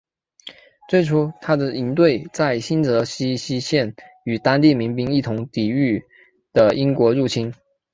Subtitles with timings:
[0.89, 6.03] 最初他的营队在新泽西西线与当地民兵一同抵御
[6.53, 7.53] 的英国入侵。